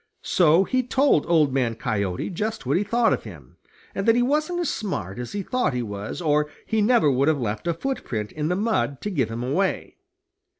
So 0.23 0.63
he 0.63 0.81
told 0.81 1.27
Old 1.27 1.53
Man 1.53 1.75
Coyote 1.75 2.31
just 2.31 2.65
what 2.65 2.75
he 2.75 2.83
thought 2.83 3.13
of 3.13 3.23
him, 3.23 3.57
and 3.93 4.07
that 4.07 4.15
he 4.15 4.23
wasn't 4.23 4.59
as 4.61 4.69
smart 4.71 5.19
as 5.19 5.33
he 5.33 5.43
thought 5.43 5.75
he 5.75 5.83
was 5.83 6.23
or 6.23 6.49
he 6.65 6.81
never 6.81 7.11
would 7.11 7.27
have 7.27 7.39
left 7.39 7.67
a 7.67 7.73
footprint 7.75 8.31
in 8.31 8.47
the 8.47 8.55
mud 8.55 8.99
to 9.01 9.11
give 9.11 9.29
him 9.29 9.43
away. 9.43 9.97